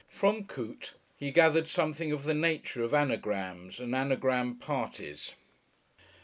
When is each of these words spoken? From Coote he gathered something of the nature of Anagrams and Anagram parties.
From 0.09 0.45
Coote 0.45 0.95
he 1.15 1.29
gathered 1.29 1.67
something 1.67 2.11
of 2.11 2.23
the 2.23 2.33
nature 2.33 2.81
of 2.81 2.91
Anagrams 2.91 3.79
and 3.79 3.93
Anagram 3.93 4.55
parties. 4.55 5.35